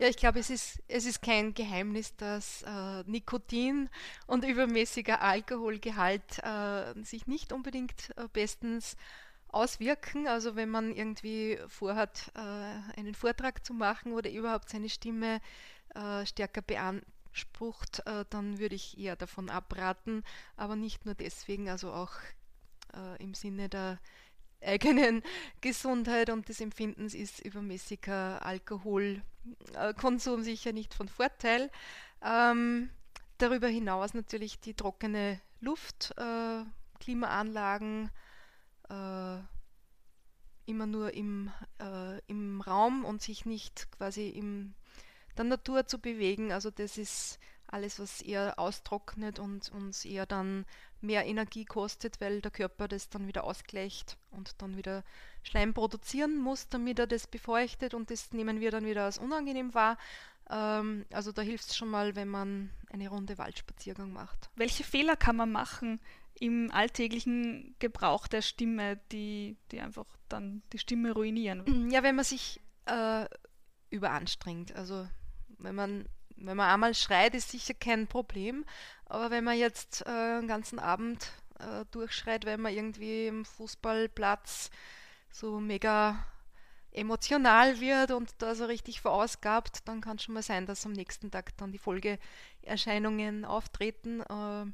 [0.00, 3.88] Ja, ich glaube, es ist, es ist kein Geheimnis, dass äh, Nikotin
[4.26, 8.96] und übermäßiger Alkoholgehalt äh, sich nicht unbedingt äh, bestens
[9.52, 10.26] auswirken.
[10.26, 15.40] Also wenn man irgendwie vorhat, äh, einen Vortrag zu machen oder überhaupt seine Stimme
[15.94, 20.24] äh, stärker beansprucht, äh, dann würde ich eher davon abraten.
[20.56, 22.12] Aber nicht nur deswegen, also auch
[22.94, 23.98] äh, im Sinne der
[24.60, 25.22] eigenen
[25.60, 31.70] Gesundheit und des Empfindens ist übermäßiger Alkoholkonsum sicher nicht von Vorteil.
[32.22, 32.90] Ähm,
[33.38, 36.64] darüber hinaus natürlich die trockene Luft, äh,
[37.00, 38.10] Klimaanlagen,
[38.92, 39.38] äh,
[40.66, 41.50] immer nur im,
[41.80, 44.74] äh, im Raum und sich nicht quasi in
[45.36, 46.52] der Natur zu bewegen.
[46.52, 50.66] Also das ist alles, was eher austrocknet und uns eher dann
[51.00, 55.04] mehr Energie kostet, weil der Körper das dann wieder ausgleicht und dann wieder
[55.42, 59.74] Schleim produzieren muss, damit er das befeuchtet und das nehmen wir dann wieder als unangenehm
[59.74, 59.96] wahr.
[60.50, 64.50] Ähm, also da hilft es schon mal, wenn man eine Runde Waldspaziergang macht.
[64.54, 65.98] Welche Fehler kann man machen,
[66.42, 71.88] im alltäglichen Gebrauch der Stimme, die, die einfach dann die Stimme ruinieren.
[71.88, 73.26] Ja, wenn man sich äh,
[73.90, 74.74] überanstrengt.
[74.74, 75.06] Also
[75.58, 78.64] wenn man, wenn man einmal schreit, ist sicher kein Problem.
[79.04, 84.70] Aber wenn man jetzt äh, den ganzen Abend äh, durchschreit, wenn man irgendwie im Fußballplatz
[85.30, 86.26] so mega
[86.90, 90.92] emotional wird und da so richtig verausgabt, dann kann es schon mal sein, dass am
[90.92, 94.22] nächsten Tag dann die Folgeerscheinungen auftreten.
[94.22, 94.66] Äh,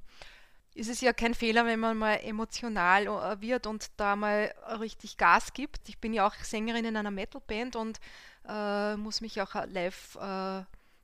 [0.78, 5.16] ist es ja kein Fehler, wenn man mal emotional äh, wird und da mal richtig
[5.16, 5.88] Gas gibt.
[5.88, 7.98] Ich bin ja auch Sängerin in einer Metalband und
[8.48, 10.62] äh, muss mich auch live äh,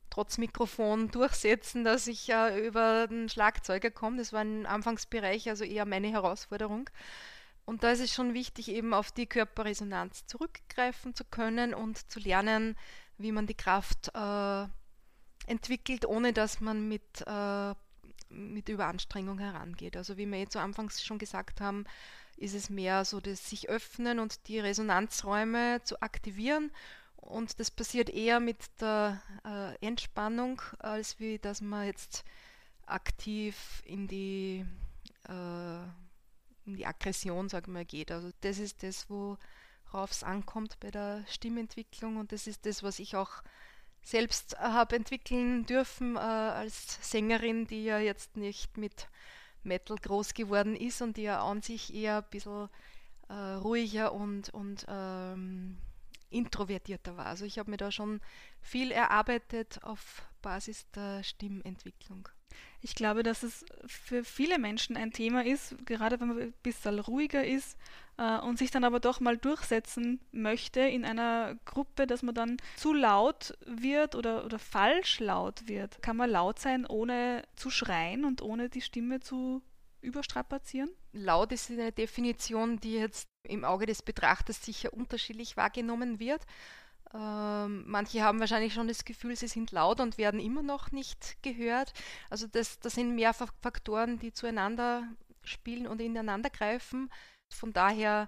[0.09, 4.17] trotz Mikrofon durchsetzen, dass ich äh, über den Schlagzeuger komme.
[4.17, 6.89] Das war im Anfangsbereich also eher meine Herausforderung.
[7.65, 12.19] Und da ist es schon wichtig, eben auf die Körperresonanz zurückgreifen zu können und zu
[12.19, 12.77] lernen,
[13.17, 14.67] wie man die Kraft äh,
[15.47, 17.75] entwickelt, ohne dass man mit, äh,
[18.35, 19.97] mit Überanstrengung herangeht.
[19.97, 21.85] Also wie wir jetzt zu Anfangs schon gesagt haben,
[22.37, 26.71] ist es mehr so das sich öffnen und die Resonanzräume zu aktivieren.
[27.15, 32.23] Und das passiert eher mit der äh, Entspannung, als wie dass man jetzt
[32.85, 34.65] aktiv in die
[35.27, 35.83] äh,
[36.65, 38.11] in die Aggression, sagen wir, geht.
[38.11, 42.99] Also das ist das, worauf es ankommt bei der Stimmentwicklung und das ist das, was
[42.99, 43.43] ich auch
[44.05, 49.09] selbst habe entwickeln dürfen äh, als Sängerin, die ja jetzt nicht mit
[49.63, 52.69] Metal groß geworden ist und die ja an sich eher ein bisschen
[53.29, 55.79] äh, ruhiger und, und ähm,
[56.29, 57.25] introvertierter war.
[57.25, 58.21] Also ich habe mir da schon
[58.61, 62.29] viel erarbeitet auf Basis der Stimmentwicklung.
[62.81, 66.99] Ich glaube, dass es für viele Menschen ein Thema ist, gerade wenn man ein bisschen
[66.99, 67.75] ruhiger ist
[68.17, 72.57] äh, und sich dann aber doch mal durchsetzen möchte in einer Gruppe, dass man dann
[72.75, 75.99] zu laut wird oder, oder falsch laut wird.
[76.03, 79.63] Kann man laut sein, ohne zu schreien und ohne die Stimme zu
[80.01, 80.91] überstrapazieren?
[81.11, 86.45] Laut ist eine Definition, die jetzt im Auge des Betrachters sicher unterschiedlich wahrgenommen wird.
[87.15, 91.41] Ähm, manche haben wahrscheinlich schon das Gefühl, sie sind laut und werden immer noch nicht
[91.41, 91.93] gehört.
[92.29, 95.07] Also das, das sind mehr Faktoren, die zueinander
[95.43, 97.09] spielen und ineinander greifen.
[97.49, 98.27] Von daher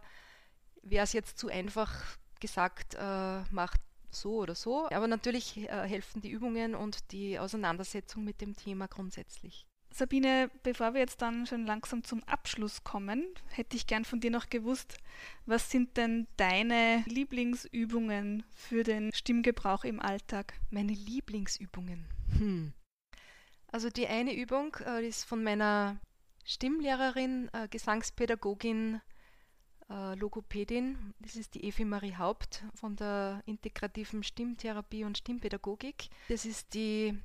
[0.84, 1.94] wäre es jetzt zu einfach
[2.40, 4.90] gesagt, äh, macht so oder so.
[4.90, 9.67] Aber natürlich äh, helfen die Übungen und die Auseinandersetzung mit dem Thema grundsätzlich.
[9.98, 14.30] Sabine, bevor wir jetzt dann schon langsam zum Abschluss kommen, hätte ich gern von dir
[14.30, 14.98] noch gewusst,
[15.48, 20.54] was sind denn deine Lieblingsübungen für den Stimmgebrauch im Alltag?
[20.70, 22.06] Meine Lieblingsübungen.
[22.38, 22.74] Hm.
[23.72, 26.00] Also die eine Übung äh, ist von meiner
[26.46, 29.02] Stimmlehrerin, äh, Gesangspädagogin,
[29.90, 31.16] äh, Logopädin.
[31.20, 36.10] Das ist die Evi Marie Haupt von der integrativen Stimmtherapie und Stimmpädagogik.
[36.30, 37.18] Das ist die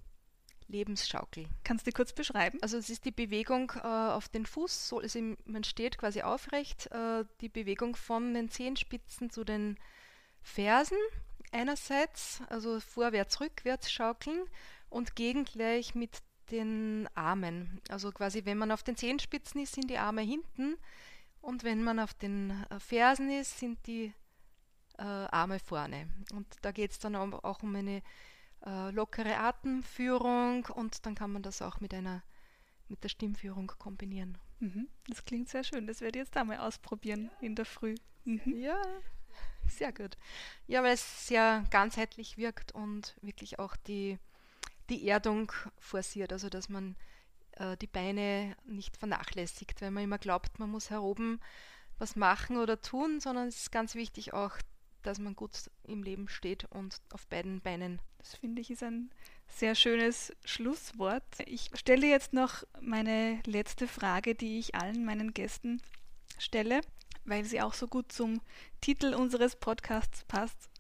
[0.73, 1.47] Lebensschaukel.
[1.63, 2.59] Kannst du kurz beschreiben?
[2.63, 6.91] Also es ist die Bewegung äh, auf den Fuß, so, also man steht quasi aufrecht,
[6.91, 9.79] äh, die Bewegung von den Zehenspitzen zu den
[10.43, 10.99] Fersen
[11.53, 14.45] einerseits, also vorwärts, rückwärts schaukeln
[14.89, 17.81] und gegengleich mit den Armen.
[17.89, 20.77] Also quasi, wenn man auf den Zehenspitzen ist, sind die Arme hinten
[21.41, 24.13] und wenn man auf den äh, Fersen ist, sind die
[24.99, 26.09] äh, Arme vorne.
[26.33, 28.03] Und da geht es dann auch um eine
[28.65, 32.23] äh, lockere Atemführung und dann kann man das auch mit einer
[32.89, 34.39] mit der Stimmführung kombinieren.
[34.61, 34.87] Mhm.
[35.09, 35.87] Das klingt sehr schön.
[35.87, 37.95] Das werde ich jetzt da mal ausprobieren in der Früh.
[38.25, 38.57] Mhm.
[38.57, 38.81] Ja,
[39.67, 40.17] sehr gut.
[40.67, 44.19] Ja, weil es sehr ganzheitlich wirkt und wirklich auch die,
[44.91, 46.97] die Erdung forciert, also dass man
[47.53, 51.41] äh, die Beine nicht vernachlässigt, weil man immer glaubt, man muss hier oben
[51.99, 54.59] was machen oder tun, sondern es ist ganz wichtig auch
[55.03, 55.53] dass man gut
[55.85, 58.01] im Leben steht und auf beiden Beinen.
[58.19, 59.11] Das finde ich ist ein
[59.49, 61.25] sehr schönes Schlusswort.
[61.47, 65.83] Ich stelle jetzt noch meine letzte Frage, die ich allen meinen Gästen
[66.39, 66.81] stelle,
[67.25, 68.41] weil sie auch so gut zum
[68.81, 70.71] Titel unseres Podcasts passt.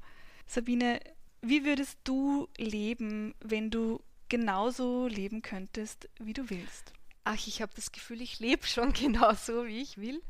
[0.46, 1.00] Sabine,
[1.40, 6.92] wie würdest du leben, wenn du genauso leben könntest, wie du willst?
[7.24, 10.22] Ach, ich habe das Gefühl, ich lebe schon genauso, wie ich will.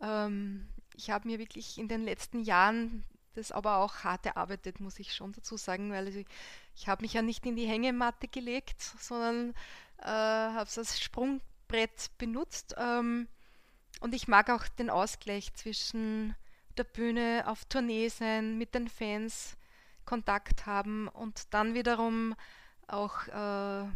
[0.00, 3.04] Ähm, ich habe mir wirklich in den letzten Jahren
[3.34, 6.26] das aber auch hart erarbeitet, muss ich schon dazu sagen, weil ich,
[6.76, 9.54] ich habe mich ja nicht in die Hängematte gelegt, sondern
[9.98, 12.74] äh, habe es als Sprungbrett benutzt.
[12.78, 13.28] Ähm,
[14.00, 16.34] und ich mag auch den Ausgleich zwischen
[16.76, 19.56] der Bühne, auf Tournee sein, mit den Fans
[20.04, 22.34] Kontakt haben und dann wiederum
[22.86, 23.88] auch äh,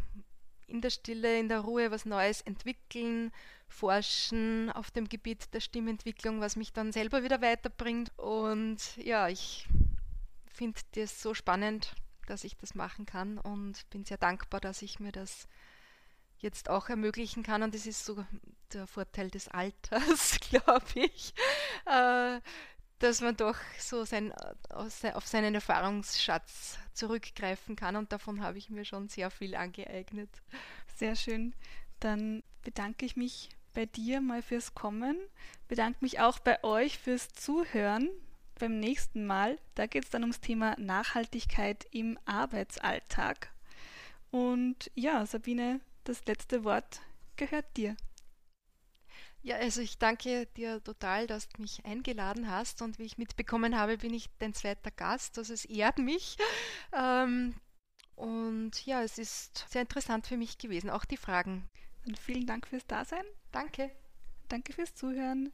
[0.67, 3.33] in der Stille, in der Ruhe was Neues entwickeln,
[3.69, 8.11] forschen auf dem Gebiet der Stimmentwicklung, was mich dann selber wieder weiterbringt.
[8.19, 9.69] Und ja, ich
[10.47, 11.95] finde das so spannend,
[12.27, 15.47] dass ich das machen kann und bin sehr dankbar, dass ich mir das
[16.39, 17.63] jetzt auch ermöglichen kann.
[17.63, 18.25] Und das ist so
[18.73, 21.35] der Vorteil des Alters, glaube ich,
[21.87, 22.41] äh,
[22.99, 24.33] dass man doch so sein,
[24.71, 27.97] auf seinen Erfahrungsschatz zurückgreifen kann.
[27.97, 30.31] Und davon habe ich mir schon sehr viel angeeignet.
[30.97, 31.55] Sehr schön.
[32.01, 35.17] Dann bedanke ich mich bei dir mal fürs Kommen,
[35.69, 38.11] bedanke mich auch bei euch fürs Zuhören.
[38.59, 43.53] Beim nächsten Mal, da geht es dann ums Thema Nachhaltigkeit im Arbeitsalltag.
[44.33, 47.03] Und ja, Sabine, das letzte Wort
[47.37, 47.97] gehört dir.
[49.43, 53.79] Ja, also ich danke dir total, dass du mich eingeladen hast und wie ich mitbekommen
[53.79, 55.39] habe, bin ich dein zweiter Gast.
[55.39, 56.37] Also es ehrt mich.
[56.93, 57.55] Ähm,
[58.17, 61.69] und ja, es ist sehr interessant für mich gewesen, auch die Fragen.
[62.09, 63.25] Und vielen Dank fürs Dasein.
[63.53, 63.91] Danke.
[64.49, 65.53] Danke fürs Zuhören.